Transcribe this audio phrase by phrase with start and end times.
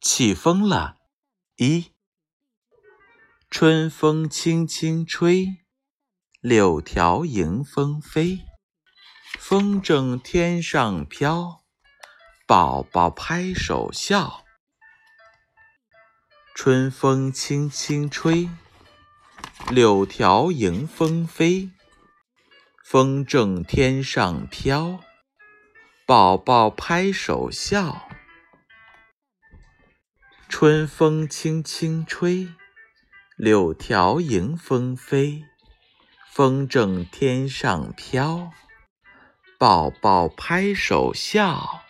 [0.00, 0.96] 起风了，
[1.56, 1.92] 一。
[3.50, 5.58] 春风轻轻吹，
[6.40, 8.46] 柳条迎风飞，
[9.38, 11.62] 风筝天上飘，
[12.46, 14.46] 宝宝拍手笑。
[16.54, 18.48] 春风轻轻吹，
[19.68, 21.72] 柳条迎风飞，
[22.82, 25.00] 风筝天上飘，
[26.06, 28.09] 宝宝拍手笑。
[30.60, 32.46] 春风轻轻吹。
[33.38, 35.44] 柳条迎风飞，
[36.30, 38.50] 风筝天上飘，
[39.58, 41.80] 宝宝拍手笑。